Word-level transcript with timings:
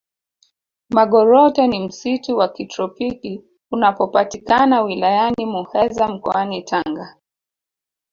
magoroto 0.89 1.67
ni 1.67 1.79
msitu 1.79 2.37
wa 2.37 2.49
kitropiki 2.49 3.43
unapopatikana 3.71 4.81
wilayani 4.81 5.45
muheza 5.45 6.07
mkoani 6.07 6.63
tanga 6.63 7.17